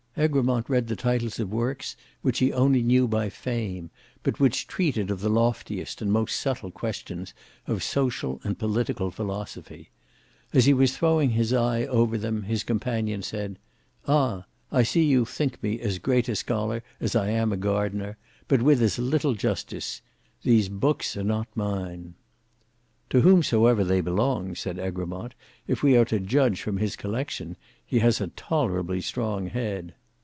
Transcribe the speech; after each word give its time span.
Egremont 0.17 0.69
read 0.69 0.87
the 0.87 0.95
titles 0.95 1.39
of 1.39 1.53
works 1.53 1.95
which 2.21 2.39
he 2.39 2.51
only 2.51 2.83
knew 2.83 3.07
by 3.07 3.29
fame, 3.29 3.89
but 4.23 4.41
which 4.41 4.67
treated 4.67 5.09
of 5.09 5.21
the 5.21 5.29
loftiest 5.29 6.01
and 6.01 6.11
most 6.11 6.37
subtle 6.37 6.69
questions 6.69 7.33
of 7.65 7.81
social 7.81 8.41
and 8.43 8.59
political 8.59 9.09
philosophy. 9.09 9.89
As 10.51 10.65
he 10.65 10.73
was 10.73 10.97
throwing 10.97 11.29
his 11.29 11.53
eye 11.53 11.83
over 11.85 12.17
them, 12.17 12.43
his 12.43 12.65
companion 12.65 13.21
said, 13.23 13.57
"Ah! 14.05 14.43
I 14.69 14.83
see 14.83 15.03
you 15.05 15.23
think 15.23 15.63
me 15.63 15.79
as 15.79 15.97
great 15.97 16.27
a 16.27 16.35
scholar 16.35 16.83
as 16.99 17.15
I 17.15 17.29
am 17.29 17.53
a 17.53 17.57
gardener: 17.57 18.17
but 18.49 18.61
with 18.61 18.81
as 18.81 18.99
little 18.99 19.33
justice; 19.33 20.01
these 20.43 20.67
hooks 20.67 21.15
are 21.15 21.23
not 21.23 21.47
mine." 21.55 22.15
"To 23.11 23.21
whomsoever 23.21 23.85
they 23.85 24.01
belong," 24.01 24.55
said 24.55 24.77
Egremont, 24.77 25.35
"if 25.67 25.81
we 25.81 25.95
are 25.95 26.05
to 26.05 26.19
judge 26.19 26.61
from 26.61 26.77
his 26.77 26.97
collection, 26.97 27.55
he 27.85 27.99
has 27.99 28.19
a 28.19 28.27
tolerably 28.27 28.99
strong 28.99 29.47
head." 29.47 29.95